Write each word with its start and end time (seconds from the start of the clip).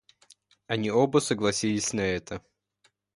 Они 0.65 0.89
оба 0.89 1.19
согласились 1.19 1.93
на 1.93 2.01
это. 2.01 2.43